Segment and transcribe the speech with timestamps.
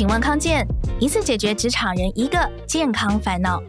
[0.00, 0.66] 请问康健，
[0.98, 3.62] 一次解决职场人一个健康烦恼。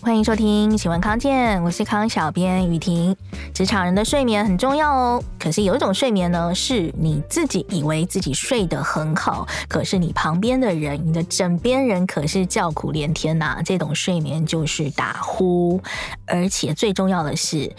[0.00, 3.14] 欢迎收听请问康健，我是康小编雨婷。
[3.52, 13.60] 职场人的睡眠很重要哦，可是有一种睡眠呢，是你自己以为自己睡得很好，可是你旁边的人，你的枕边人可是叫苦连天呐。
[13.62, 15.78] 这种睡眠就是打呼，
[16.24, 17.70] 而且最重要的是，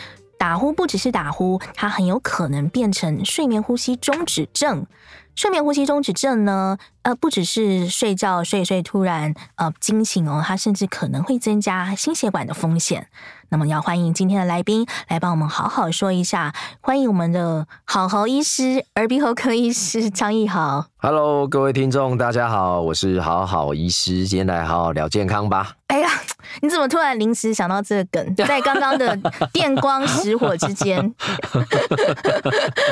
[0.45, 4.85] 打呼不只是打呼，它很有可能变成睡眠呼吸中止症。
[5.33, 13.07] 睡眠呼吸中止症呢，呃，不只是睡觉睡睡突然呃惊醒哦，它甚至可能会增加心血管的风险。
[13.49, 20.85] 那么要欢迎今天的来宾来帮我们好好说一下，欢迎我们的好好医师，耳鼻喉科医师张义豪。
[20.97, 25.71] Hello，各位听众，大家好，我是好好医师，今天来好好聊健康吧。
[25.87, 26.09] 哎呀，
[26.61, 28.35] 你怎么突然临时想到这个梗？
[28.35, 29.17] 在刚刚的
[29.51, 31.13] 电光石火之间，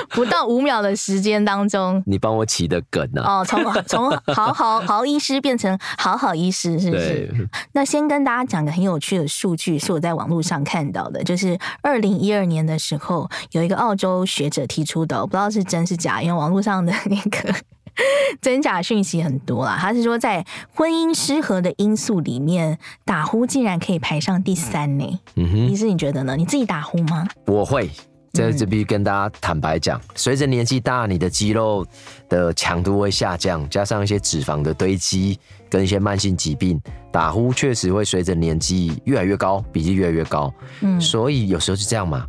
[0.09, 3.39] 不到五秒的时间当中，你帮我起的梗啊？
[3.39, 7.49] 哦，从从好好好医师变成好好医师，是不是？
[7.73, 17.53] 那先跟大家讲个很有趣的数据，是我在网络上看到的，就是二零一二年的时候，有一个澳洲学者提出的，我不知道是真是假，因为网络上的那个。
[18.41, 25.19] 真假讯息很多啦，他是说在婚姻失和的因素里面，打呼竟然可以排上第三呢。
[25.35, 26.35] 嗯哼，医师你觉得呢？
[26.35, 27.27] 你自己打呼吗？
[27.45, 27.89] 我会，
[28.33, 31.85] 这这必须跟大家坦白讲，随着年纪大，你的肌肉
[32.27, 40.51] 的强度会下降，加上一些脂肪的堆积跟一些慢性疾病，打呼确实会随着年纪越来越高，比例越来越高。
[40.81, 42.25] 嗯，所以有时候是这样嘛，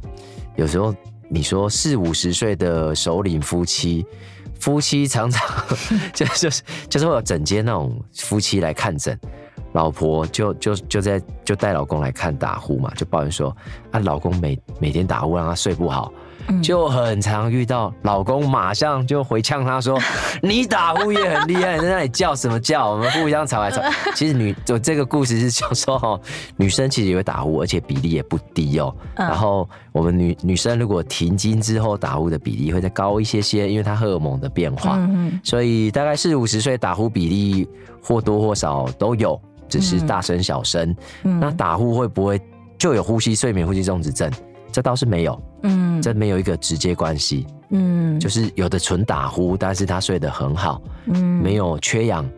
[0.56, 0.94] 有时候
[1.30, 4.04] 你说四五十岁的首领夫妻。
[4.60, 5.47] 夫妻常常
[6.14, 9.19] 就就是就是会有整间那种夫妻来看诊，
[9.72, 13.55] 老婆就就就在就带老公来看打呼嘛，就抱怨说
[13.91, 16.12] 啊，老公每每天打呼让他睡不好。
[16.62, 19.98] 就很常遇到老公马上就回呛他说
[20.42, 22.91] ：“你打呼也很厉害，在那里叫什么叫？
[22.91, 23.82] 我们互相吵来吵。
[24.14, 26.19] ”其实女就这个故事是想说哈，
[26.56, 28.94] 女生其实也会打呼，而且比例也不低哦。
[29.16, 34.98] 然后我们女女生如果停经之后打呼的比例会再高一些些，因为她荷尔蒙的变化。
[35.42, 37.69] 所以大概四五十岁打呼比例
[38.03, 40.94] 或多或少都有，只是大声小声。
[41.22, 42.41] 那打呼会不会
[42.78, 44.30] 就有呼吸睡眠呼吸中止症？
[44.74, 52.28] 这倒是没有，嗯，这没有一个直接关系，嗯，就是有的纯打呼，但是他睡得很好，嗯，没有缺氧，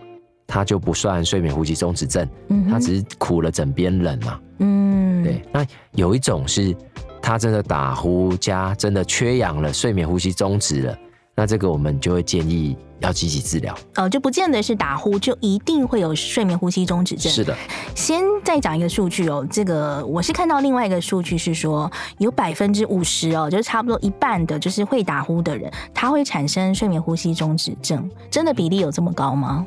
[0.46, 6.76] 他就不算睡眠呼吸中止症，嗯，他只是苦了枕边人嘛，嗯，对，那有一种是
[7.22, 10.98] 他真的打呼加真的缺氧了，睡眠呼吸中止了。
[11.38, 17.30] 那这个我们就会建议要积极治疗哦，就不见得是打呼就一定会有睡眠呼吸中止症。
[17.30, 17.54] 是的，
[17.94, 29.66] 先再讲一个数据哦，这个我是看到另外一个数据是说，有百分之五十哦，就是差不多一半的，就是会打呼的人，他会产生睡眠呼吸中止症，真的比例有这么高吗？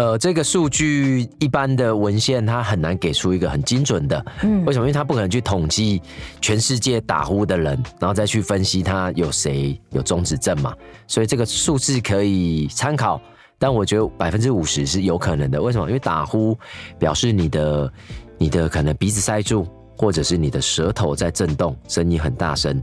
[0.00, 4.86] 呃，这个数据一般的文献它很难给出一个很精准的，嗯，为什么？
[4.86, 6.00] 因为它不可能去统计
[6.40, 10.74] 全世界打呼的人，然后再去分析他有谁有中止症嘛，
[11.06, 13.20] 所以这个数字可以参考，
[13.58, 15.60] 但我觉得百分之五十是有可能的。
[15.60, 15.86] 为什么？
[15.86, 16.58] 因为打呼
[16.98, 17.92] 表示你的
[18.38, 19.68] 你的可能鼻子塞住，
[19.98, 22.82] 或者是你的舌头在震动，声音很大声，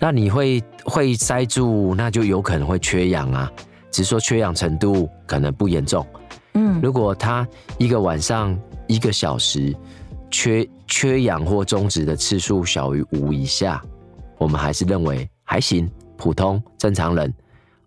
[0.00, 3.52] 那你会会塞住，那就有可能会缺氧啊，
[3.90, 6.06] 只是说缺氧程度可能不严重。
[6.54, 7.46] 嗯，如果他
[7.78, 9.74] 一个晚上一个小时
[10.30, 13.82] 缺缺氧或中止的次数小于五以下，
[14.38, 17.32] 我们还是认为还行，普通正常人。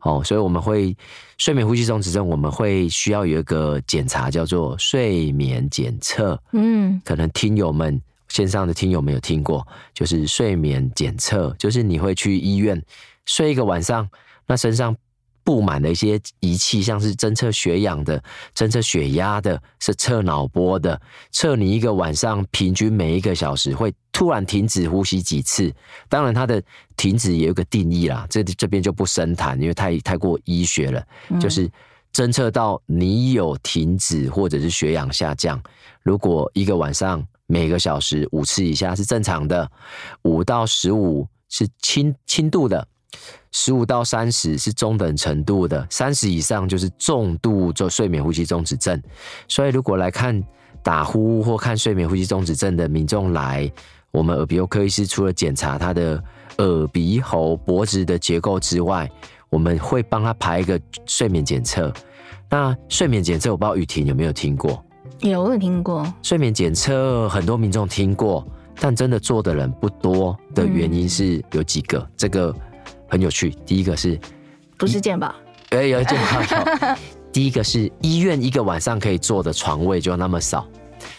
[0.01, 0.95] 哦，所以我们会
[1.38, 6.39] 睡眠呼吸中止症，我们会需要有一个检查叫做睡眠检测。
[6.53, 7.99] 嗯，可能听友们
[8.29, 12.81] 线上的听友们有听过，就是睡眠检测，就是你会去医院
[13.25, 14.07] 睡一个晚上，
[14.45, 14.95] 那身上。
[15.47, 18.22] 布满了一些仪器，像是侦测血氧的、
[18.53, 21.00] 侦测血压的、是测脑波的，
[21.31, 25.74] 测你一个晚上平均每一个小时会突然停止呼吸几次。
[26.09, 26.61] 当然，它的
[26.97, 31.02] 停止也有个定义啦，这这边就不深谈，因为太太过医学了。
[31.29, 31.72] 嗯、就是
[32.11, 35.58] 侦测到你有停止或者是血氧下降，
[36.03, 39.72] 如果一个晚上每个小时五次以下是正常的，
[40.23, 42.85] 五到十五是轻轻度的。
[43.59, 49.02] 十五到三十是中等程度的，三十以上就是重度做睡眠呼吸中止症。
[49.48, 50.40] 所以如果来看
[50.84, 53.70] 打呼或看睡眠呼吸中止症的民众来，
[54.12, 56.24] 我们耳鼻喉科医师除了检查他的
[56.59, 59.09] 耳鼻喉脖子的结构之外，
[59.50, 61.92] 我们会帮他排一个睡眠检测。
[62.52, 64.86] 那睡眠检测我不知道雨婷有没有听过？
[65.22, 66.06] 有，我有听过。
[66.22, 68.48] 睡眠检测很多民众听过，
[68.80, 72.56] 但真的做的人不多的原因是有几个，嗯、这个。
[73.08, 73.50] 很有趣。
[73.66, 74.20] 第一个是，
[74.78, 75.34] 不是健保？
[75.70, 76.98] 哎，有一句话说，
[77.32, 80.66] 第一个是医院一个晚上可以坐的床位就那么少，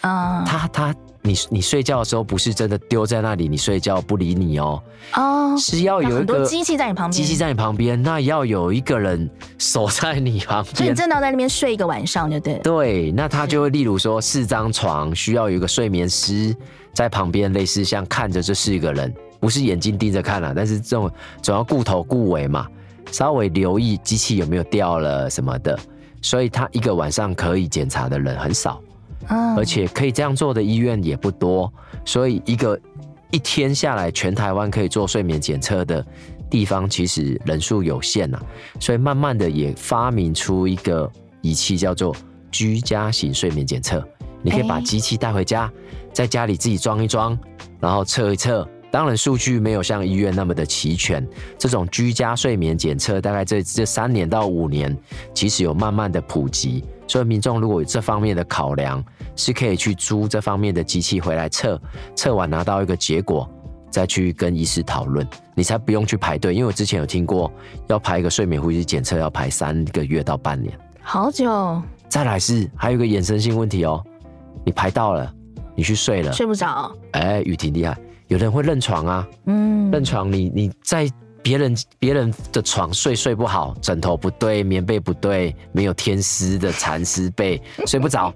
[0.01, 0.95] 啊、uh.，他他。
[1.21, 4.81] 你你睡觉的时候不是真的丢在那里，你睡觉不理你哦，
[5.15, 12.61] 哦，是要有一个机器在你旁边，机器在你旁边，那要有一个人守在你旁边，所以你真的要在那边睡一个晚上就对了。
[12.61, 16.55] 对，那他就会例如说四张床，需要有一个睡眠师
[16.93, 21.09] 在旁边，类似像看着这四个人，不是眼睛盯着看了，但是这种
[21.41, 22.67] 总要顾头顾尾嘛，
[23.11, 25.77] 稍微留意机器有没有掉了什么的，
[26.21, 28.81] 所以他一个晚上可以检查的人很少。
[29.55, 31.71] 而且可以这样做的医院也不多，
[32.03, 32.79] 所以一个
[33.29, 36.03] 一天下来，全台湾可以做睡眠检测的
[36.49, 38.39] 地方其实人数有限呐，
[38.79, 41.07] 所以慢慢的也发明出一个
[41.41, 42.15] 仪器叫做
[42.49, 44.03] 居家型睡眠检测，
[44.41, 45.71] 你可以把机器带回家，
[46.11, 47.37] 在家里自己装一装，
[47.79, 48.67] 然后测一测。
[48.91, 51.25] 当然数据没有像医院那么的齐全，
[51.57, 54.95] 这种居家睡眠检测大概这这三年到五年，
[55.33, 56.83] 其实有慢慢的普及。
[57.07, 59.03] 所以民众如果有这方面的考量，
[59.35, 61.79] 是可以去租这方面的机器回来测，
[62.15, 63.49] 测完拿到一个结果，
[63.89, 66.53] 再去跟医师讨论，你才不用去排队。
[66.53, 67.51] 因为我之前有听过，
[67.87, 70.71] 要排一个睡眠呼吸检测要排三个月到半年，
[71.01, 71.81] 好久。
[72.07, 74.03] 再来是还有一个衍生性问题哦，
[74.63, 75.31] 你排到了，
[75.75, 76.91] 你去睡了，睡不着。
[77.13, 77.97] 哎，雨婷厉害，
[78.29, 81.07] 有人会认床啊，嗯，认床你，你你在。
[81.41, 88.31] 别人别人的床睡睡不好，枕头不对，棉被不对，没有天丝的蚕丝被， 睡不着，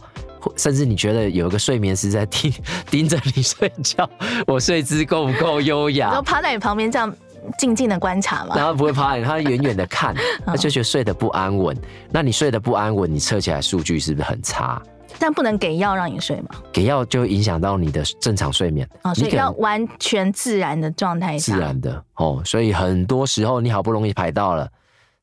[0.55, 2.51] 甚至你觉得有一个睡眠师在盯
[2.89, 4.09] 盯着你睡觉，
[4.47, 6.07] 我睡姿够不够优雅？
[6.07, 7.13] 然后趴在你旁边这样
[7.59, 8.55] 静静的观察嘛？
[8.55, 11.77] 然后不会趴你，他远远的看， 他就觉得睡得不安稳。
[12.09, 14.81] 那你睡得不安稳，你测起来数据是不是很差？
[15.19, 16.49] 但不能给药让你睡吗？
[16.71, 21.53] 给药就影响到你的正常睡眠哦，所以要完全自然的状态下。
[21.53, 24.69] 自然的哦，所以很多时候你好不容易排到了，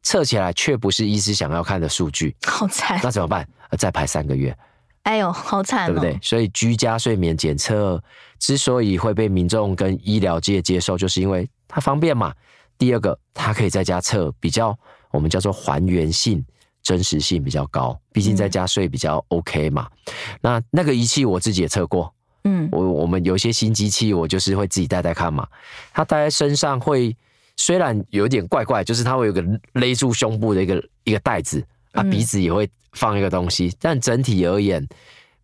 [0.02, 3.00] 测起来却不是医师想要看的数据，好惨。
[3.02, 3.46] 那怎么办？
[3.78, 4.56] 再排三个月。
[5.02, 6.18] 哎呦，好惨哦，对不对？
[6.22, 8.02] 所以居家睡眠检测
[8.38, 12.32] 之所以会被民众跟医疗界接受，就是因为它方便嘛。
[12.78, 14.78] 第二个，它可以在家测，比较
[15.10, 16.44] 我们叫做还原性。
[16.82, 19.88] 真实性比较高，毕竟在家睡比较 OK 嘛。
[20.06, 22.12] 嗯、那那个仪器我自己也测过，
[22.44, 25.46] 嗯，我我们有些新机器，我就是会自己戴戴看嘛。
[25.92, 27.16] 它戴在身上会
[27.56, 29.44] 虽然有点怪怪，就是它会有个
[29.74, 34.86] 勒住胸部的一个一个带子，啊，鼻子也会放一个东西，嗯、但整体而言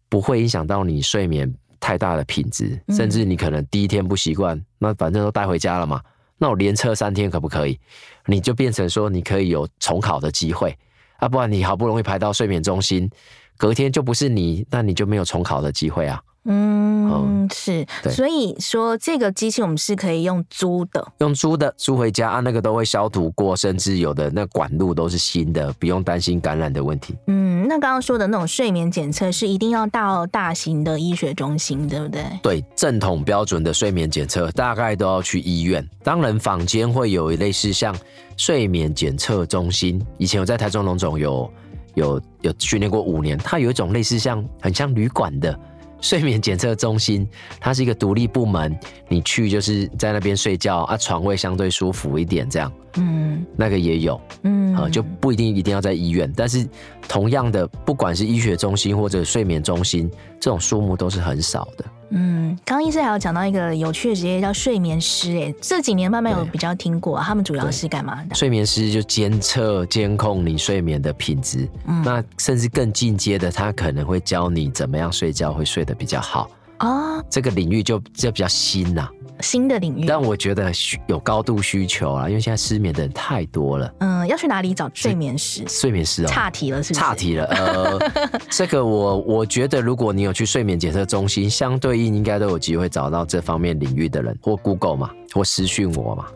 [0.08, 6.00] 不会影响到你睡眠太大的品质，甚至你可能第一天不习惯，那反正都带回家了嘛，
[6.38, 7.78] 那我连测三天可不可以？
[8.24, 10.76] 你就变成说你可以有重考的机会。
[11.18, 13.10] 啊，不然你好不容易排到睡眠中心，
[13.56, 16.20] 隔天就不是你，那你就没有重考的机会啊。
[16.48, 27.16] 嗯，嗯是，所以说这个机器我们是可以用租的，用租的租回家啊，那个都会消毒过，甚至有的那管路都是新的，不用担心感染的问题。
[27.26, 32.22] 嗯，那刚刚说的那种睡眠检测是一定要到大型的医学中心，对不对？
[32.40, 37.92] 对，正统标准的睡眠检测大概都要去医院，当然坊间会有类似像。
[38.36, 41.50] 睡眠检测中心以前我在台中龙总有
[41.94, 45.58] 有有训练过五年，它有一种类似像很像旅馆的
[46.02, 47.26] 睡眠检测中心，
[47.58, 48.78] 它是一个独立部门，
[49.08, 56.68] 你去就是在那边睡觉啊，床位相对舒服一点这样，嗯，那个也有，嗯，啊就不一定一定要在医院，但是
[57.08, 61.84] 同样的，不管是医学中心或者睡眠中心，这种数目都是很少的。
[62.10, 68.34] 嗯，刚刚医师还有讲到一个有趣的职业叫睡眠师，哎，这几年慢慢有比较听过，他们主要是干嘛的？
[68.34, 76.48] 睡眠师就监测、监控你睡眠的品质，嗯，那甚至更进阶的，他可能会教你怎么样睡觉会睡得比较好。
[76.80, 80.04] 哦，这个领域就就比较新呐、啊，新的领域。
[80.06, 83.92] 但我觉得需有高度需求啊，因为现在失眠的人太多了。
[84.00, 85.62] 嗯，要去哪里找睡眠师？
[85.66, 87.00] 睡眠师哦，岔题了是不是？
[87.00, 87.44] 岔题了。
[87.46, 87.98] 呃，
[88.50, 95.10] 这个我我觉得，如果你有去睡眠检测中心，相对应应该都有机会找到这方面领域的人，或 Google 嘛。
[95.32, 96.26] 或私讯我嘛？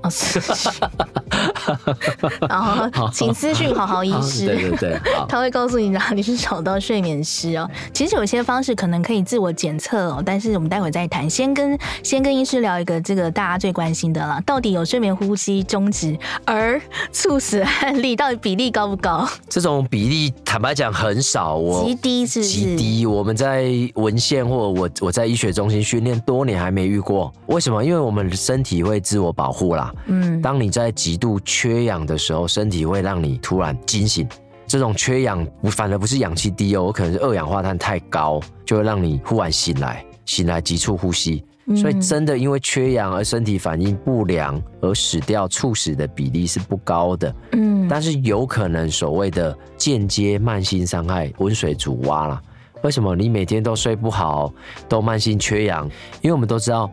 [2.49, 4.47] 然后 请私讯好好医师。
[4.47, 7.69] 对对对，他会告诉你哪里是找到睡眠师哦。
[7.93, 11.29] 其实有些方式可能可以自我检测哦，但是我们待会再谈。
[11.29, 16.81] 先跟先跟医师聊一个这个大家最关心的了，到底有睡眠呼吸终止而
[17.13, 19.27] 猝死案例，到底比例高不高？
[19.49, 22.49] 这种比例坦白讲很少，哦极低是是？
[22.49, 23.07] 极低。
[23.07, 27.33] 我们在文献或我我在医学中心训练多年还没遇过。
[27.47, 27.85] 为什么？
[27.85, 28.91] 因为我们身体会。
[28.91, 29.95] 会自我保护啦。
[30.07, 34.29] 嗯，当你在极度缺氧的时候，身体会让你突然惊醒。
[34.67, 41.45] 这种缺氧不反而不是氧气低哦，可能是二氧化碳太高，就会让你忽然醒来，醒来急促呼吸。
[41.77, 47.33] 所以真的因为缺氧而身体反应不良而死掉猝死的比例是不高的。
[47.53, 52.43] 嗯，但是有可能所谓的间接慢性伤害，温水煮蛙啦。
[52.83, 54.53] 为什么你每天都睡不好，
[54.89, 55.89] 都慢性缺氧？
[56.23, 56.91] 因为我们都知道。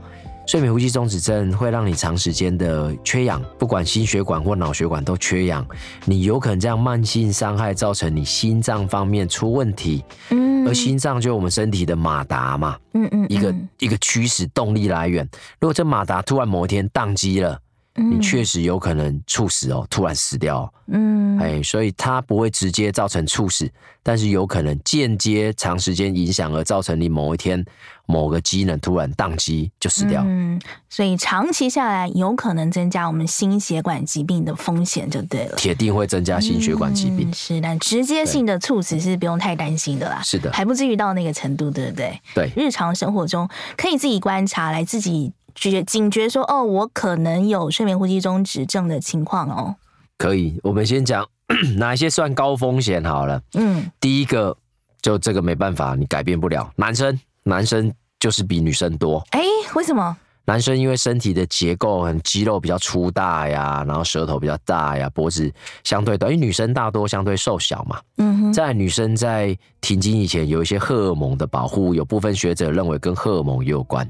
[0.48, 5.68] 睡眠呼吸中止症会让你长时间的缺氧，不管心血管或脑血管都缺氧，
[6.06, 10.02] 你有可能这样慢性伤害造成你心脏方面出问题。
[10.30, 15.28] 嗯，而心脏就是我们身体的马达嘛，嗯嗯，一个一个驱使动力来源。
[15.60, 17.60] 如果这马达突然某一天宕机了。
[17.98, 20.72] 你确实有可能猝死哦，突然死掉。
[20.90, 23.70] 嗯，哎，所以它不会直接造成猝死，
[24.04, 27.66] 但是有可能间接长时间影响而造成你某一天
[28.06, 30.24] 某个机能突然宕机就死掉。
[30.26, 35.56] 嗯，所以长期下来有可能增加我们心血管疾病的风险，就对了。
[35.58, 37.30] 铁定会增加心血管疾病。
[37.30, 40.22] 嗯，是，但直接性的猝死是不用太担心的啦。
[40.24, 42.22] 是的，还不至于到那个程度，对不对？
[42.34, 45.34] 对，日常生活中可以自己观察来自己。
[45.58, 49.76] 觉警觉说哦，我可能有睡眠呼吸中止症的情况哦。
[50.18, 51.28] 可以，我们先讲
[51.78, 53.42] 哪一些算高风险好了。
[53.54, 54.56] 嗯，第一个
[55.02, 56.72] 就这个没办法，你改变不了。
[56.76, 59.24] 男生，男生就是比女生多。
[59.32, 59.42] 哎，
[59.76, 60.18] 为什么？
[60.48, 65.52] 男生因为身体的结构很肌肉比较粗大呀，然后舌头比较大呀，脖子
[65.84, 68.00] 相对短，因为女生大多相对瘦小嘛。
[68.16, 74.10] 嗯哼，在女生在停经以前有一些荷尔蒙的保护，有部分学者认为跟荷尔蒙也有关，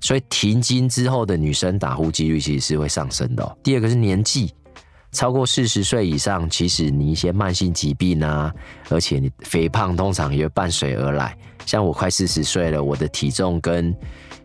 [0.00, 3.56] 所以停经之后的女生打呼几率其实是会上升的。
[3.62, 4.52] 第二个是年纪，
[5.12, 8.52] 超过四十岁以上，其实你一些慢性疾病啊，
[8.88, 11.38] 而且你肥胖通常也会伴随而来。
[11.64, 13.94] 像我快四十岁了，我的体重跟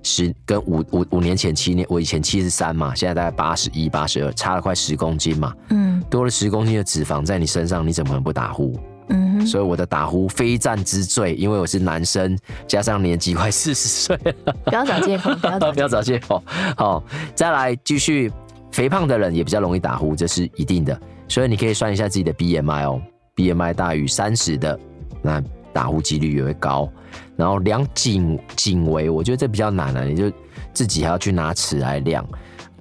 [0.06, 5.52] 十跟五五五年前七年，我以前七十三嘛，现在大概八十一、八十二，差了快十公斤嘛。
[5.72, 8.80] 嗯，多了十公斤的脂肪在你身上，你怎么能不打呼？
[9.10, 14.54] 嗯哼，所以我的打呼非战之罪，因为我是男生，加上年纪快四十岁了。
[14.66, 16.44] 不要找借口，不要不要找 借口。
[16.78, 18.32] 好，再来继续，
[18.72, 21.00] 肥胖的人也比较容易打呼，这是一定的。
[21.28, 23.02] 所以你可以算一下自己的 BMI 哦
[23.36, 24.80] ，BMI 大于三十的，
[25.22, 25.42] 那
[25.76, 26.90] 打呼几率也会高。
[27.36, 30.32] 然后量颈颈围，我觉得这比较难了，你就
[30.72, 32.26] 自己还要去拿尺来量。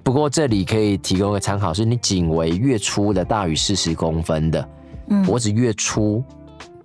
[0.01, 4.65] 不过这里可以提供个参考，是你颈围越粗的大于四十公分的，
[5.25, 6.23] 脖子越粗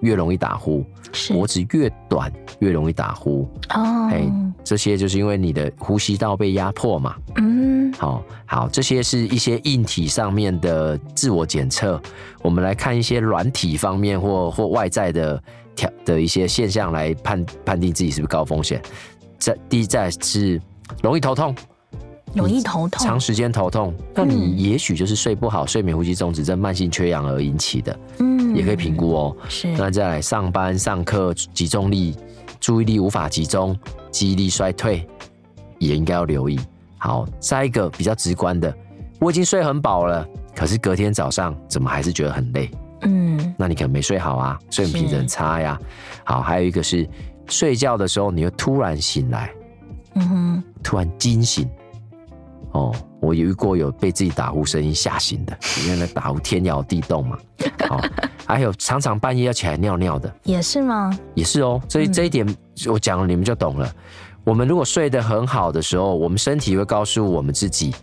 [0.00, 0.84] 越容易打呼，
[1.28, 3.48] 脖子越短越容易打呼。
[3.74, 4.26] 哦，哎，
[4.64, 7.16] 这些就是因为你的呼吸道被压迫嘛。
[7.36, 12.00] 嗯，好好，这些是一些硬体上面的自我检测。
[12.42, 15.42] 我们来看一些软体方面或或外在的
[15.76, 15.90] 条。
[16.04, 18.82] 的一些现象来判判定自己是不是高风险。
[19.38, 20.60] 这第一在是
[21.02, 21.54] 容易头痛，
[22.34, 29.36] 容易头痛，长时间头痛，那你也许就是睡不好，睡眠呼吸中止症、慢性缺氧而引起的，嗯，也可以评估哦。
[29.48, 32.14] 是，那再来上班上课集中力、
[32.60, 33.76] 注意力无法集中、
[34.12, 35.06] 记忆力衰退，
[35.78, 36.58] 也应该要留意。
[36.98, 38.72] 好，下一个比较直观的，
[39.18, 42.70] 我已经睡很饱了，可是隔天早上怎么还是觉得很累？
[43.02, 45.76] 嗯，那你可能没睡好啊，睡眠品质很差呀。
[46.22, 47.08] 好，还有一个是
[47.48, 49.50] 睡觉的时候你又突然醒来，
[50.14, 51.68] 嗯哼，突然惊醒。
[52.72, 57.36] 哦，我有遇过有被自己打呼声音吓醒的， 因为那打呼天摇地动嘛。
[57.90, 58.00] 哦，
[58.46, 61.10] 还有常常半夜要起来尿尿的，也是吗？
[61.34, 61.80] 也是哦。
[61.88, 62.46] 所以这一点
[62.88, 63.92] 我讲了你们就懂了。
[64.44, 67.94] 我们如果睡得很好的时候，我们身体会告诉我们自己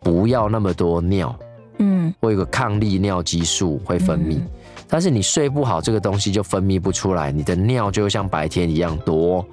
[0.00, 1.34] 不要那么多尿。
[1.80, 4.48] 嗯，会有个抗利尿激素会分泌，嗯、
[4.88, 9.46] 但是你睡不好，这个东西就分泌不出来，你的尿就会像白天一样多。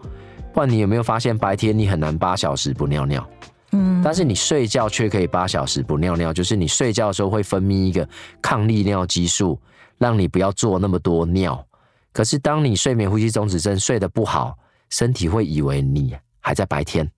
[0.52, 3.24] 不然你有没有发现，白天你很难八小时不尿尿？
[3.72, 8.08] 嗯，但是你睡觉却可以八小时不尿尿，就是你睡觉的时候会分泌一个
[8.42, 9.60] 抗利尿激素，
[9.98, 11.66] 让你不要做那么多尿。
[12.14, 14.58] 可是当你睡眠呼吸中止症睡得不好，
[14.90, 17.10] 身体会以为你还在白天，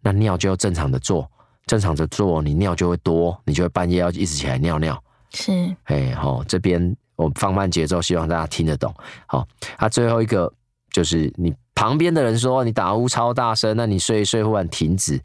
[0.00, 1.28] 那尿就要正常的做。
[1.64, 5.00] 正常的做，你尿就会多，你就会半夜要一直起来尿尿。
[5.30, 5.52] 是，
[5.84, 8.92] 哎，好，这边我放慢节奏，希望大家听得懂。
[9.26, 9.46] 好，
[9.78, 10.52] 他、啊、最后一个
[10.90, 15.20] 就是你旁边的人说你打呼超大声，那你睡一睡忽然停止，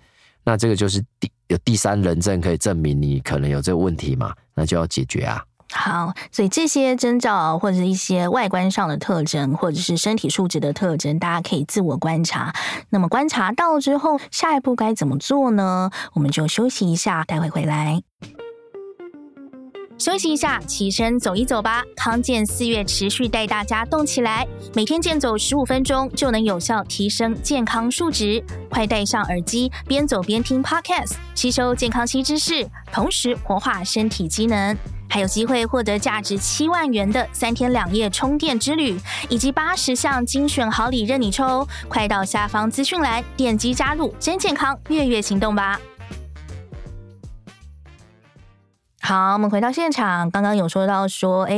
[0.47, 5.43] 那这个就是第有第三人证可以证明你可能有这个问题嘛，那就要解决啊。
[5.73, 12.55] 好，所以这些征兆或者是一些外观上的特征，或者是身体素质的特征，大家可以自我观察。
[12.89, 15.91] 那么观察到之后，下一步该怎么做呢？
[16.13, 18.01] 我们就休息一下，待会回来。
[19.97, 21.83] 休息一下，起身走一走吧。
[21.95, 28.43] 康健四月持续带大家动起来，每天健走十五分钟就能有效提升健康数值。
[28.69, 34.77] 快戴上耳机，边走边听 Podcast，吸收健康新知识，同时活化身体机能。
[35.09, 38.99] 还有机会获得价值七万元的三天两夜充电之旅，
[39.29, 41.67] 以及八十项精选好礼任你抽。
[41.87, 45.79] 快到下方资讯栏点击加入真健康月月行动吧！
[49.07, 51.55] 好，我们回到现场，刚刚有说到说，哎，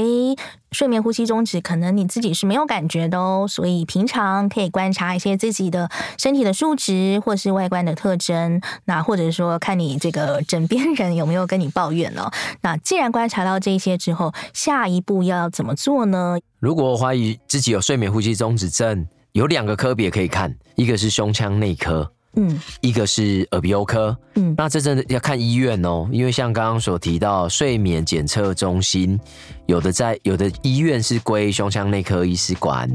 [0.71, 5.89] 睡眠呼吸中止，可能你自己是没有感觉的哦，所以平常可以观察一些自己的
[6.19, 12.29] 身体的数值或是外观的特征，那或者说看你这个枕边人有没有跟你抱怨呢？
[12.61, 16.37] 那既然观察到这些之后，下一步要怎么做呢？
[16.59, 22.11] 如果我怀疑自己有睡眠呼吸中止症，有两个科别可以看，一个是胸腔内科。
[22.35, 29.19] 嗯，一个是耳鼻喉科，嗯，那这真的要看医院哦，因为像刚刚所提到，睡眠检测中心
[29.65, 32.87] 有的在有的医院是归胸腔内科医师管，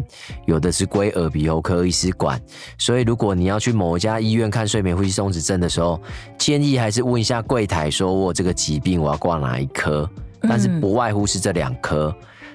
[0.47, 2.41] 有的是归耳鼻喉科医师管，
[2.79, 6.00] 所以如果你要去某一家医院看睡眠呼吸中止症的时候，
[6.38, 10.09] 建议还是问一下柜台，说我这个疾病我要挂哪一科，
[10.43, 12.14] 但是不外乎是这两科。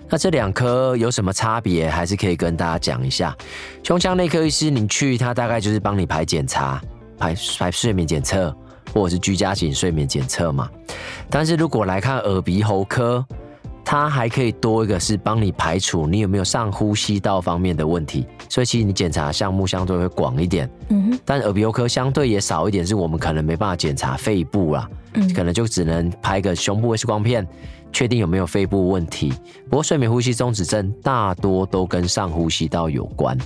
[0.10, 1.90] 那这两科有什么差别？
[1.90, 3.36] 还是可以跟大家讲一下。
[3.84, 6.82] 胸腔内科医师，你去他大概就是帮你排检查、
[7.18, 8.56] 排排睡眠检测，
[8.94, 10.68] 或者是居家型睡眠检测嘛。
[11.30, 13.24] 但是如果来看耳鼻喉科，
[13.86, 18.26] 它还可以多一个是帮你排除你有没有上呼吸道方面的问题。
[18.48, 20.70] 所以其实你检查项目相对会广一点。
[20.90, 21.20] 嗯哼。
[21.24, 24.90] 但耳鼻喉科相对也少一点，是我们可能没办法检查肺部啦。
[25.14, 25.34] 嗯。
[25.34, 27.48] 可能就只能拍个胸部 X 光片。
[27.92, 29.34] 确定有没有肺部问题？
[29.70, 33.38] 不过睡眠呼吸中止症大多都跟上呼吸道有关，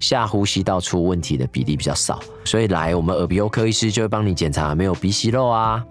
[0.00, 2.20] 下呼吸道出问题的比例比较少。
[2.44, 5.84] 所以来我们耳鼻喉科医师就会帮你检查有没有鼻息肉啊、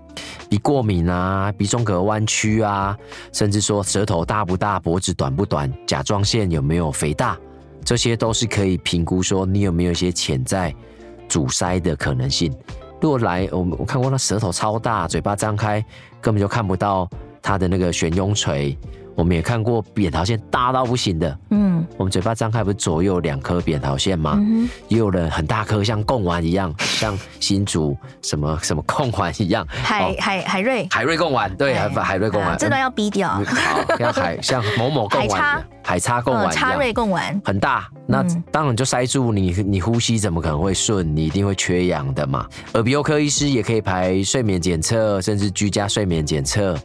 [0.50, 2.98] 鼻过敏啊、鼻中隔弯曲啊，
[3.34, 7.38] 甚至说舌头大不大、脖子短不短、甲状腺有没有肥大，
[7.84, 10.74] 这些都是可以评估说你有没有一些潜在
[11.28, 12.52] 阻塞的可能性。
[13.00, 15.86] 如果来我我看过那舌头超大，嘴巴张开
[16.20, 17.08] 根本就看不到。
[17.48, 18.78] 他的那个悬雍垂，
[19.16, 21.40] 我们也看过扁桃腺大到不行的。
[21.52, 24.36] 嗯，我们嘴巴张开不是左右两颗扁桃腺吗？
[24.38, 29.66] 嗯，也有人很大颗，像贡丸一样， 像新竹什么什么贡丸一样。
[29.70, 33.30] 海海海瑞，海瑞贡丸，对，海海瑞贡丸，这段要逼掉。
[33.30, 33.44] 好，
[33.98, 35.66] 像海像某某贡丸。
[35.88, 38.22] 海叉贡丸，叉瑞贡丸很大，那
[38.52, 41.16] 当然就塞住你，你呼吸怎么可能会顺？
[41.16, 42.46] 你一定会缺氧的嘛。
[42.74, 46.78] 耳鼻喉科医师也可以排睡眠检测，甚至居家睡眠检测。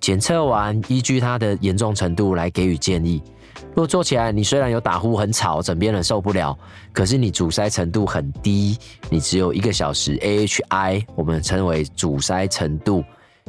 [0.00, 3.22] 检测完，依据它的严重程度来给予建议。
[3.68, 6.58] 如果做起来，你虽然有打呼很吵，枕边人受不了，
[6.92, 8.76] 可是你阻塞程度很低，
[9.08, 13.04] 你只有一个小时 AHI，我们称为阻塞程度。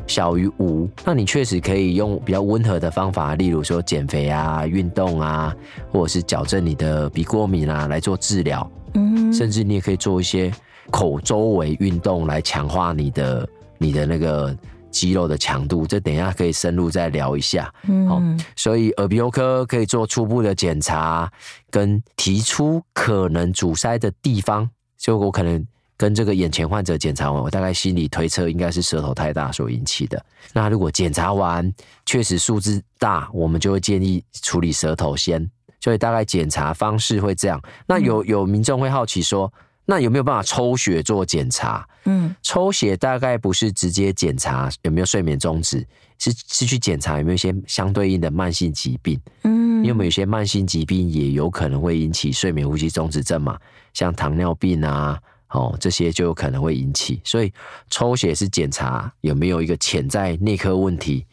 [0.09, 5.55] 小于五，那你确实可以用比较温和的方法，例如说减肥啊、运动啊，
[5.91, 8.69] 或者是矫正你的鼻过敏啊来做治疗。
[8.95, 10.51] 嗯，甚至你也可以做一些
[10.89, 14.57] 口周围运动来强化你的你的那个
[14.89, 15.85] 肌肉的强度。
[15.85, 17.71] 这等一下可以深入再聊一下。
[17.87, 21.31] 嗯，所以耳鼻喉科可以做初步的检查，
[21.69, 24.67] 跟提出可能阻塞的地方，
[24.97, 25.63] 就我可能。
[25.99, 30.25] 跟这个眼前患者检查完，我大概心里推测应该是舌头太大所引起的。
[30.53, 31.69] 那如果检查完
[32.05, 35.45] 确实数字大，我们就会建议处理舌头先。
[35.81, 37.61] 所以大概检查方式会这样。
[37.85, 39.51] 那有有民众会好奇说，
[39.83, 41.85] 那有没有办法抽血做检查？
[42.05, 45.85] 嗯，抽血大概不是直接检查有没有睡眠中止，
[46.17, 49.19] 是是去检查有没有一些相对应的慢性疾病。
[49.43, 53.59] 嗯，因为有些慢性疾病也有可能会引起睡眠呼吸中止症嘛，
[53.93, 55.19] 像糖尿病啊。
[55.49, 57.51] 哦，这些就有可能会引起，所以
[57.89, 61.25] 抽血是检查有没有一个潜在内科问题。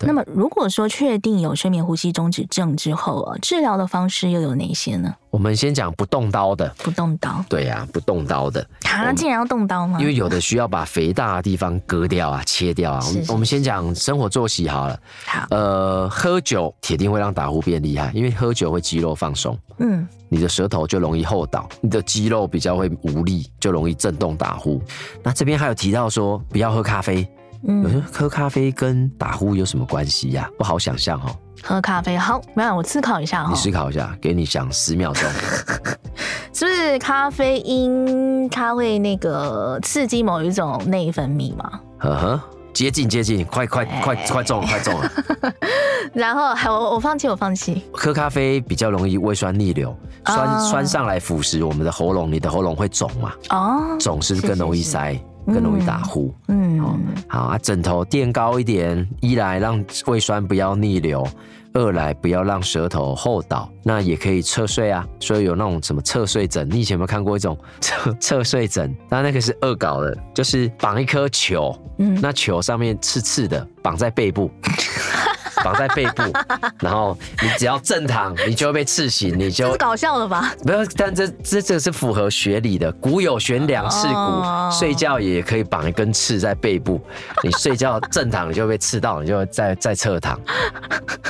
[0.00, 5.14] 那么，如果说确定有睡眠呼吸中止症之后啊，治疗的方式又有哪些呢？
[5.30, 7.42] 我们先讲不动刀的，不动刀。
[7.48, 8.66] 对呀、啊，不动刀的。
[8.84, 9.98] 啊，竟然要动刀吗？
[10.00, 13.00] 因为有的需要把肥大的地方割掉啊，切掉啊。
[13.00, 14.98] 是是是，我们先讲生活作息好了。
[15.24, 15.46] 好。
[15.50, 19.56] 呃，喝酒铁定会让打呼变厉害，因为喝酒会肌肉放松。
[19.78, 20.06] 嗯。
[20.28, 24.80] 你的舌头就容易后倒，你的肌肉比较会无力，就容易震动打呼。
[25.22, 27.26] 那这边还有提到说，不要喝咖啡。
[27.66, 30.48] 嗯，有时候喝咖啡跟打呼有什么关系呀？
[30.58, 31.36] 不好想象哦。
[31.62, 33.50] 喝咖啡好，没有，我思考一下哈。
[33.50, 35.28] 你思考一下，给你想十秒钟。
[36.52, 41.80] 是不是咖啡因它会那个刺激某一种内分泌吗？
[41.98, 42.40] 呵呵，
[42.72, 45.10] 接近接近，快快快快中了，快中了。
[46.12, 47.82] 然后还我我放弃我放弃。
[47.92, 49.96] 喝咖啡比较容易胃酸逆流，
[50.26, 50.70] 酸、oh.
[50.70, 53.32] 酸上来腐蚀我们的喉咙，你的喉咙会肿嘛？
[53.50, 56.34] 哦，肿是不是更容易塞，是是是更容易打呼？
[56.48, 61.26] 嗯，哦、好啊，枕头垫高一点，一来让胃酸不要逆流，
[61.72, 63.70] 二来不要让舌头后倒。
[63.82, 68.94] 那也可以侧睡啊，所以有那种什么侧睡枕，你以前有没有看过一种 侧侧睡枕？
[69.08, 74.50] 那那个是恶搞的，就是绑一颗球，嗯，那球上面刺刺的，绑在背部。
[75.62, 76.22] 绑在背部，
[76.80, 80.52] 然后你只要正躺，你就会被刺醒，你就搞笑了吧？
[80.64, 82.90] 没有，但这这这是符合学理的。
[82.92, 87.00] 古有悬梁刺股，哦、睡觉也可以绑一根刺在背部。
[87.42, 90.38] 你睡觉正躺，你就会被刺到，你就再再侧躺。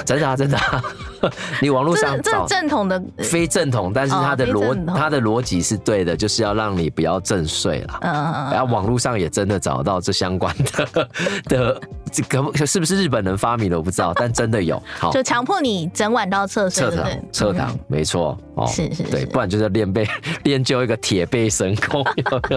[0.05, 0.83] 真的啊，真的啊！
[1.63, 7.99] 你网络上找正统的，非正统，但是它的逻它的逻辑是对的，就是要让你不要正睡了。
[8.01, 11.09] 嗯嗯，然后网络上也真的找到这相关的
[11.47, 11.81] 的，
[12.13, 14.81] 这个是不是日本人发明的我不知道，但真的有。
[14.99, 16.85] 好，就强迫你整晚都要侧睡。
[16.85, 18.39] 侧躺，侧躺，没错。
[18.55, 20.07] 哦，是是，对，不然就是练背，
[20.45, 22.05] 练就一个铁背神功。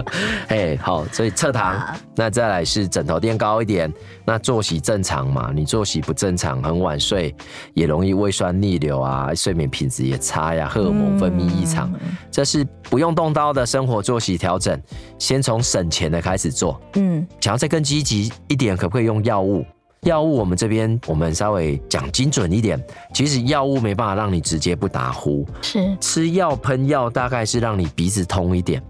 [0.48, 1.82] 哎，好，所以侧躺，
[2.14, 3.90] 那再来是枕头垫高一点，
[4.26, 5.50] 那作息正常嘛？
[5.54, 7.34] 你作息不正常，很晚睡，
[7.72, 11.90] 也容易胃酸逆流啊，睡眠品质也差呀，荷尔蒙分泌异常，
[12.30, 14.78] 这是不用动刀的生活作息调整，
[15.18, 16.78] 先从省钱的开始做。
[16.96, 19.64] 嗯，想要再更积极一点，可不可以用药物？
[20.02, 22.80] 药物我们这边我们稍微讲精准一点，
[23.12, 28.80] 其实药物没办法让你直接不打呼，是吃药喷药大概是让你鼻子通一点。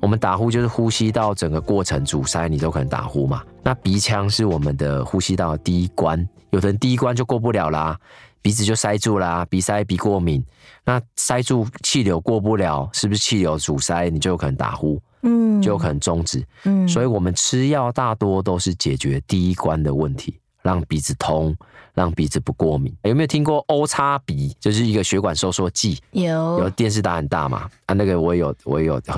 [0.00, 3.42] 我们打呼就是呼吸道整个过程阻塞，你都可能打呼嘛。
[3.62, 7.98] 那鼻腔是我们的呼吸道第一关，有的人第一关就过不了啦，
[8.40, 10.42] 鼻子就塞住啦，鼻塞、鼻过敏。
[10.84, 16.88] 那塞住气流过不了，是不是气流阻塞，你就有可能打呼，嗯，就有可能终止，嗯。
[16.88, 20.36] 所以我们吃药大多都是解决第一关的问题。
[20.62, 21.56] 让鼻子通，
[21.94, 22.94] 让鼻子不过敏。
[23.04, 24.54] 有没有听过 O 叉鼻？
[24.60, 25.98] 就是一个血管收缩剂。
[26.10, 27.66] 有，有电视打很大嘛？
[27.86, 29.00] 啊，那个我也有，我也有。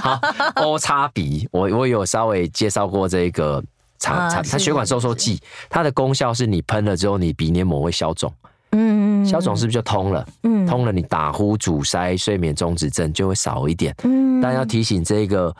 [0.00, 0.20] 好
[0.54, 3.60] ，O 叉鼻，我我有稍微介绍过这个
[3.98, 8.32] 长长，它血管收缩剂，它的功效是你喷了之后，你鼻黏膜会消肿。
[9.22, 10.26] 嗯，消肿是不是就通了？
[10.42, 13.94] 嗯，通了，你打呼、阻塞、睡眠中止症就会少一点。
[14.04, 15.54] 嗯，但要提醒这个。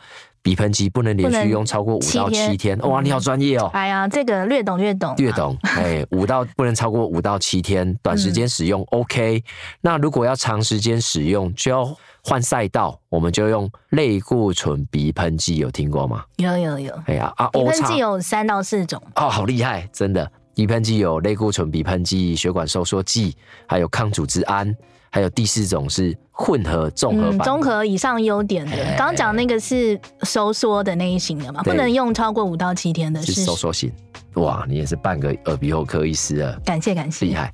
[0.45, 2.77] 鼻喷剂不能连续用超过五到七天。
[2.79, 3.69] 哇，你好专业哦！
[3.71, 5.57] 哎呀，这个略懂略懂，略懂。
[5.61, 9.41] 哎，五到不能超过五到七天，短时间使用 OK。
[9.79, 11.89] 那如果要长时间使用，就要
[12.25, 16.25] 换赛道，我们就用类固醇鼻喷剂，有听过吗？
[16.35, 16.93] 有有有。
[17.05, 20.29] 哎呀啊，鼻喷剂有三到四种哦，好厉害，真的。
[20.55, 23.35] 鼻喷剂有类固醇鼻喷剂、血管收缩剂，
[23.67, 24.75] 还有抗组织胺。
[25.09, 28.75] 还有第四种是混合综合版，综合以上优点的。
[28.97, 33.21] 刚刚讲那个是收缩的那一型的嘛，不能用超过五到七天的。
[33.21, 33.91] 是收缩型。
[34.33, 37.53] 哇，你也是半个耳鼻喉科医师了，感谢感谢，厉害。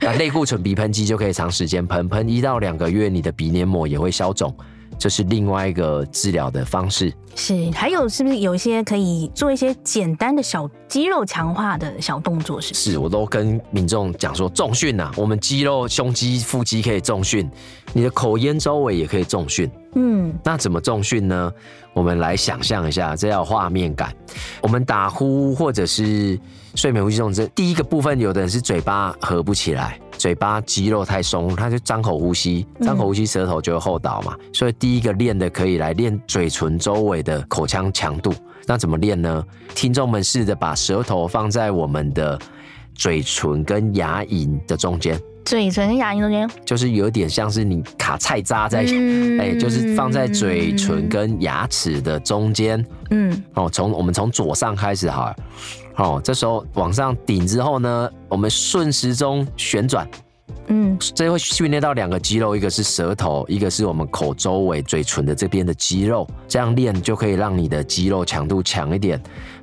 [0.00, 4.56] 那类固醇鼻喷剂就可以长时间喷，喷一到两个月，你的鼻黏膜也会消肿。
[4.98, 7.12] 这是另外一个治疗的方式。
[7.36, 12.60] 是，还有是不是有一些可以做一些简单的小肌肉强化的小动作？
[12.60, 17.50] 是是，我都跟民众讲说，重训呐、啊，我们肌肉、胸肌、腹肌可以重训，
[17.92, 19.68] 你的口咽周围也可以重训。
[19.96, 21.52] 嗯，那怎么重训呢？
[21.92, 24.14] 我们来想象一下，这要画面感。
[24.60, 26.38] 我们打呼或者是
[26.74, 29.98] 睡眠呼吸中这，第一个部分，有的人是嘴巴合不起来。
[30.24, 34.34] 嘴巴肌肉太松，他就张口呼吸，张口呼吸，舌头就会后倒嘛。
[34.40, 38.32] 嗯、所以第一个练的可以来练嘴唇周围的口腔强度。
[38.66, 39.44] 那怎么练呢？
[39.74, 42.38] 听众们试着把舌头放在我们的
[42.94, 45.20] 嘴唇跟牙龈的中间。
[45.44, 52.82] 嘴唇跟牙龈中间，就是有点像是你卡菜渣在，哎、嗯欸，就是放在嘴唇跟牙齿的中间。
[53.10, 55.36] 嗯，哦，从我们从左上开始哈。
[55.96, 60.08] 好，这时候往上顶之后呢，我们顺时钟旋转，
[60.66, 69.22] 嗯，这会训练到两个肌肉，一个是舌头，一个是我们口周围嘴唇的这边的肌肉，这样练就可以让你的肌肉强度强一点，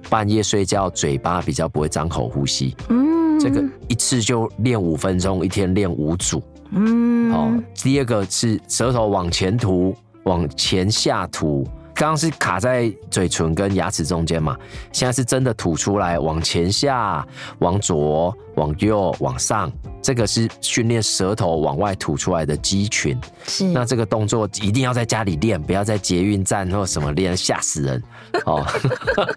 [0.10, 11.68] 半夜睡觉嘴巴比较不会张口呼吸，嗯，这个一次就练五分钟，一天练五组，嗯，好，第二个是舌头往前吐，往前下吐。
[12.02, 14.58] 刚刚是卡在嘴唇跟牙齿中间嘛，
[14.92, 17.24] 现在是真的吐出来，往前下，
[17.60, 23.16] 往左，往右，往上，这个是训练舌头往外吐出来的肌群。
[23.46, 28.04] 是，那这个动作一定要在家里练，不要在捷运站或什么练，吓死人。
[28.48, 28.66] 哦，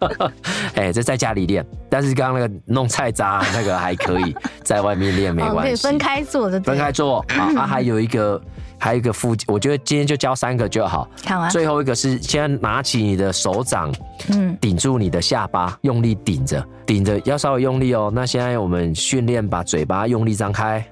[0.74, 5.62] 哎、欸，这在家里练，但是刚刚那个弄菜渣那个还可以在外面练，没关系。
[5.64, 7.52] 可以分开做的，分开做啊。
[7.58, 8.40] 啊，还有一个。
[8.78, 11.08] 还有一个腹肌，我觉得今天就教三个就好。
[11.22, 11.50] 看完。
[11.50, 13.92] 最后一个是先拿起你的手掌，
[14.30, 18.10] 嗯，顶住你的下巴，用力顶着，顶着要稍微用力哦。
[18.14, 20.84] 那现在我们训练把嘴巴用力张开，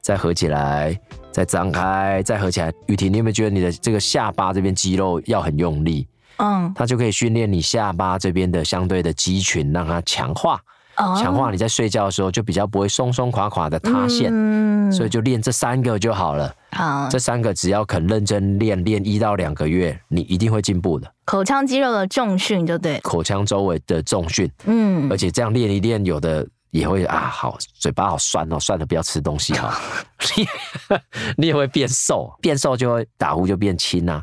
[0.00, 0.98] 再合起来，
[1.30, 2.72] 再张开，再合起来。
[2.86, 6.06] 雨婷，你有没有觉得你的这个下巴这边肌肉要很用力？
[6.38, 10.60] 嗯，它就可以训练你下巴这边的相对的肌群，让它强化。
[10.96, 16.54] 强化你在睡觉的时候就比较不会松松垮垮的塌陷，嗯、所以就练这三个就好了。
[16.72, 21.10] 好，这三个只要肯认真练，练一到两个月，你一定会进步的。
[21.24, 29.80] 口腔肌肉的重训就对，口腔周围的重训，嗯，而且这样练一练，有的也会啊，好嘴巴好酸哦，算了不要吃东西哈。
[30.36, 30.46] 你
[31.36, 34.22] 你也会变瘦，变瘦就会打呼就变轻啊。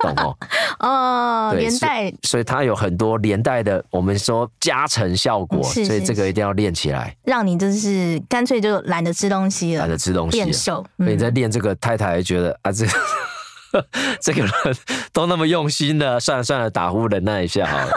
[0.00, 0.36] 懂哦，
[1.50, 10.84] 哦，连带，所以它有很多连带的，我们说加成效果，所以这个一定要练起来，让你就是干脆就懒得吃东西了，懒得吃东西，变瘦。
[10.98, 12.86] 所以你在练这个，太太觉得啊，这
[14.20, 14.52] 这个人
[15.12, 17.92] 都那么用心的，算了算了，打呼忍耐一下好了。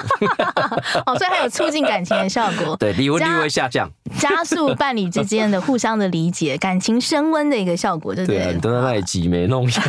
[1.05, 8.39] 哦，所以还有促进感情的效果，对，离婚率会下降，加速伴侣之间的互相的理解，感情升温的一个效果，对不对？
[8.39, 9.81] 对啊，你都在那里挤眉弄眼。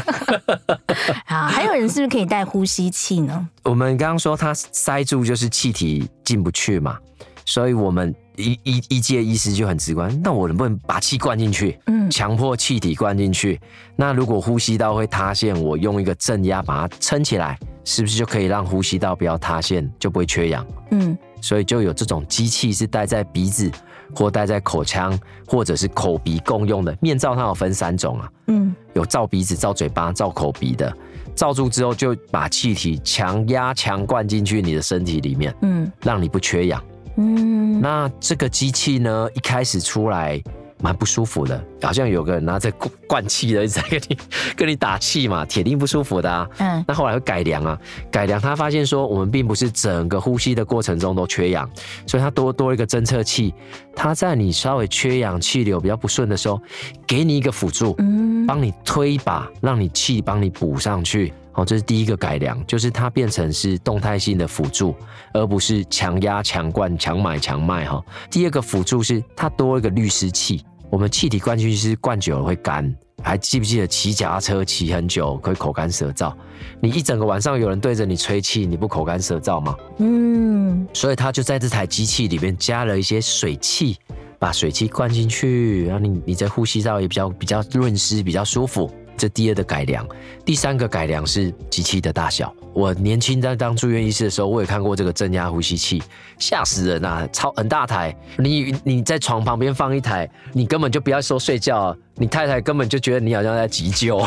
[1.27, 3.49] 啊，还有人是不是可以带呼吸器呢？
[3.65, 6.99] 我们刚刚说它塞住就是气体进不去嘛，
[7.45, 8.15] 所以我们。
[8.37, 11.79] 一一一届医师就很直观，那我能不能把气灌进去？
[11.87, 13.61] 嗯，强迫气体灌进去。
[13.97, 20.67] 那如果呼吸道会塌陷，我用一个正压把它撑起来，是不是就可以让呼吸道不要塌陷，就不会缺氧？
[20.91, 23.71] 嗯，所以就有这种机器是戴在鼻子，
[24.15, 26.97] 或戴在口腔，或者是口鼻共用的。
[27.01, 30.93] 面罩它有分三种啊，嗯，有罩鼻子、罩嘴巴、罩口鼻的。
[31.35, 36.83] 罩住之后就把气体强压强灌进去你的身体里面，嗯，让你不缺氧。
[37.17, 40.43] 嗯，那这个机器呢，一开始出来
[40.81, 42.73] 蛮不舒服的，好像有个人拿着
[43.07, 44.19] 灌气的一直在跟你
[44.57, 46.49] 跟你打气嘛，铁定不舒服的啊。
[46.59, 47.79] 嗯，那后来会改良啊，
[48.11, 51.69] 改良他发现说，我们并不是整个呼吸的过程中都缺氧，
[52.07, 53.55] 所以他多多一个侦测器，
[53.95, 56.61] 他在你稍微缺氧、气流比较不顺的时候，
[57.07, 61.33] 给你一个辅助，嗯，帮你推一把，让你气帮你补上去。
[61.55, 64.95] 哦，这是第一个改良，就是它变成是动态性的辅助，
[65.35, 68.03] 而不是强压、强灌、强买、强卖哈。
[68.31, 76.33] 第二个辅助是它多一个滤湿器，我们气体灌进去是灌久了会干，还记不记得骑脚踏车骑很久会口干舌燥？
[76.81, 79.77] 你一整个晚上有人对着你吹气，你不口干舌燥吗？
[79.99, 83.99] 嗯，所以它就在这台机器里面加了一些水汽，
[84.39, 88.91] 把水汽灌进去，然后你你在呼吸道也比较比较润湿，比较舒服。
[89.17, 90.07] 这第二的改良，
[90.45, 92.53] 第三个改良是机器的大小。
[92.73, 96.03] 我年轻在当住院医师的时候，我也看过这个正压呼吸器，
[96.39, 97.29] 吓死人啊！
[97.31, 104.27] 超很大台，你你在床旁边放一台，你根本就不要说睡觉，你太太根本就觉得你好像在急救，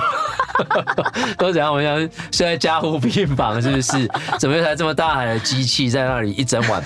[1.39, 1.73] 都怎样？
[1.73, 1.97] 我像
[2.31, 4.07] 睡在加护病房，是不是？
[4.39, 6.83] 怎么一台这么大台的机器在那里一整晚？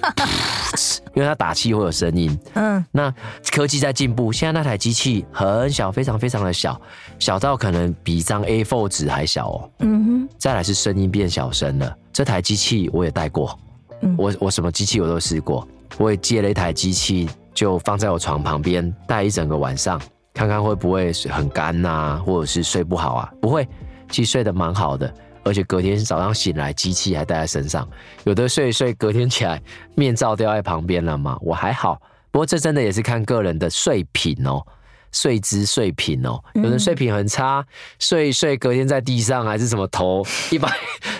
[1.14, 3.12] 因为它打气会有声音，嗯，那
[3.50, 6.80] 科技在进步，现在那台机器很小，非常非常的小，
[7.18, 13.58] 小到可能比一张 A4 纸还小哦，嗯哼，再来是声音变小声了，这台机器我也带过，
[14.02, 15.66] 嗯，我我什么机器我都试过，
[15.98, 20.00] 我也借了一台机器，就放在我床旁边，带一整个晚上，
[20.32, 23.32] 看看会不会很干呐，或者是睡不好啊？
[23.42, 23.68] 不会，
[24.10, 25.12] 其实睡得蛮好的。
[25.42, 27.88] 而且隔天早上醒来，机器还带在身上。
[28.24, 29.60] 有的睡一睡，隔天起来
[29.94, 31.38] 面罩掉在旁边了嘛。
[31.40, 32.00] 我还好，
[32.30, 34.64] 不过这真的也是看个人的睡品哦，
[35.12, 36.40] 睡姿睡品哦。
[36.54, 37.64] 有人睡品很差，
[37.98, 40.70] 睡一睡隔天在地上还是什么头一百、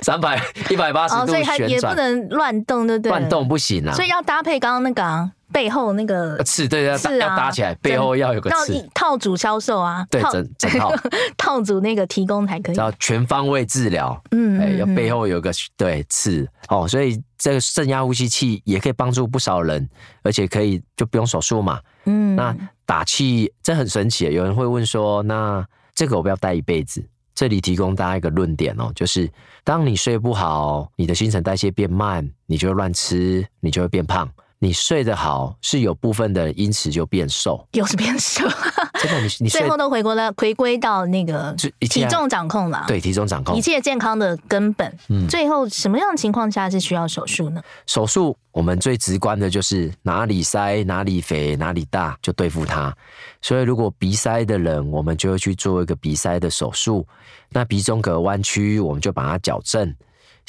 [0.02, 3.10] 三百、一百八十度旋转，所以还也不能乱动，对不对？
[3.10, 3.94] 乱动不行啊。
[3.94, 5.32] 所以要搭配刚刚那个、啊。
[5.52, 8.88] 背后那个刺，对，要打、啊、要搭起来，背后要有个刺。
[8.94, 10.94] 套组销售啊，对，整整套
[11.36, 12.76] 套组那个提供才可以。
[12.76, 19.88] 要全方位治疗，嗯，哎，要背后有个对刺哦，所以这个正压呼吸器也可以帮助不少人，
[20.22, 21.80] 而且可以就不用手术嘛。
[22.04, 24.26] 嗯，那打气这很神奇。
[24.26, 27.02] 有人会问说，那这个我不要戴一辈子？
[27.34, 29.30] 这里提供大家一个论点哦，就是
[29.64, 34.28] 当你睡不好，你的新陈代谢变慢，你就会乱吃，你就会变胖。
[34.62, 38.46] 你睡得好，是有部分的人因此就变瘦，又是变瘦。
[39.00, 42.84] 真的，你你最后都回归了，回归到那个体重掌控了。
[42.86, 44.98] 对，体重掌控，一切健康的根本。
[45.08, 47.62] 嗯，最后什么样的情况下是需要手术呢？
[47.86, 52.94] 手术我们最直观的就是哪里塞、哪里肥、哪里大就对付它。
[53.40, 57.06] 所以如果鼻塞的人，我们就会去做一个鼻塞的手术。
[57.48, 59.94] 那鼻中隔弯曲，我们就把它矫正。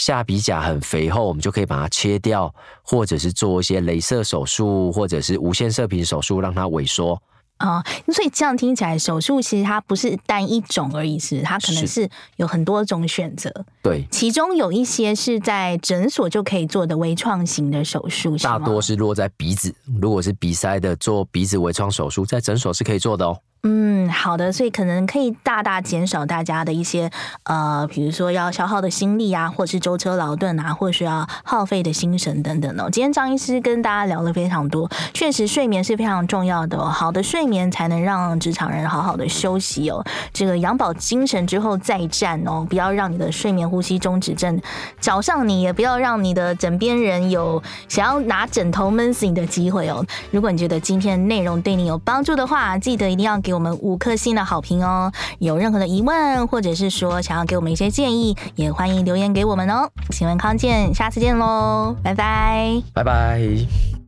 [0.01, 7.21] 下鼻甲很肥厚，我们就可以把它切掉，或者是做一些镭射手术，或者是无线射频手术，让它萎缩。
[7.57, 13.53] 啊、哦，所以这样听起来，手术其实它不是单一种而已，是它可能是有很多种选择。
[13.83, 19.71] 对，其中有一些是在诊所就可以做的微创型的手术，大多是落在鼻子。
[20.01, 23.37] 如果是鼻塞的，做鼻子微创手术，在诊所是可以做的哦。
[23.63, 27.11] 嗯，好的，所以可能可以大大减少大家的一些
[27.43, 32.89] 呃，比如说要消耗的心力啊，或是舟车劳顿啊，或是要耗费的心神等等哦。
[32.91, 44.59] 今天张医师跟大家聊了非常多，确实睡眠是非常重要的哦，好的睡眠才能让职场人好好的休息哦，这个养饱精神之后再战哦，不要让你的睡眠呼吸中止症
[44.99, 50.03] 找上你，也不要让你的枕边人有想要拿枕头闷死你的机会哦。
[50.31, 53.50] 如果你觉得今天内容对你有帮助的话，记得一定要给。
[53.51, 55.11] 给我们五颗星的好评哦！
[55.39, 59.89] 有任何的疑问，或者是说想要给我们一些建议，也欢迎留言给我们哦。
[60.11, 64.00] 新闻康健，下次见喽，拜拜，拜拜。